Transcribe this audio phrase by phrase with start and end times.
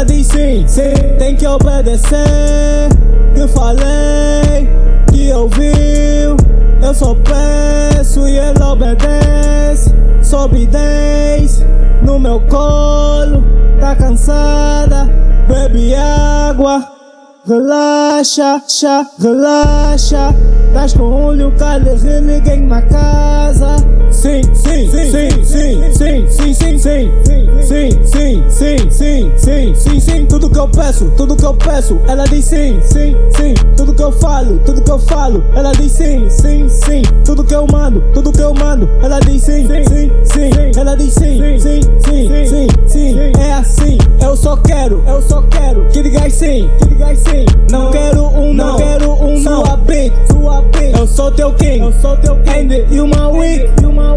[0.00, 2.88] ela diz sim, sim, tem que obedecer,
[3.34, 4.66] que falei,
[5.12, 6.36] que ouviu,
[6.82, 9.90] eu só peço e ela obedece,
[10.70, 11.66] 10
[12.02, 13.44] no meu colo,
[13.78, 15.06] tá cansada,
[15.46, 16.82] bebe água.
[17.46, 20.34] Relaxa, chá, relaxa.
[20.72, 23.76] Tás com olho calho, ninguém na casa.
[24.10, 25.69] Sim, sim, sim, sim, sim,
[29.50, 30.26] sim, sim, sim.
[30.26, 33.54] Tudo que eu peço, tudo que eu peço, ela diz sim, sim, sim.
[33.76, 37.02] Tudo que eu falo, tudo que eu falo, ela diz sim, sim, sim.
[37.24, 40.78] Tudo que eu mando, tudo que eu mando, ela diz sim, sim, sim.
[40.78, 43.16] Ela diz sim, sim, sim, sim, sim.
[43.40, 47.44] É assim, eu só quero, eu só quero que digas sim, que digas sim.
[47.70, 50.96] Não quero um, não quero um sua beat, sua beat.
[50.96, 52.50] Eu sou teu king, eu sou teu king.
[52.50, 54.10] And you my weak, you my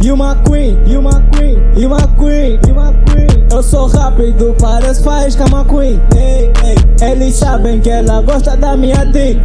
[0.00, 3.07] you my queen, you my queen, you my queen, you my queen.
[3.50, 6.00] Eu sou rápido, parece faísca uma queen.
[6.16, 7.10] Ei, ei.
[7.10, 9.40] Eles sabem que ela gosta da minha dick.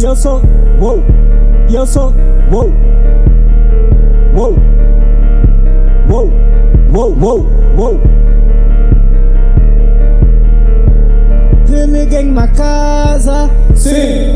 [0.00, 0.40] E eu sou,
[0.80, 1.02] wow,
[1.70, 2.12] eu sou,
[2.50, 2.72] wow,
[4.34, 4.54] wow,
[6.08, 6.30] wow,
[6.92, 8.00] wow, wow, wow.
[11.66, 14.32] Tem ninguém na casa, sim.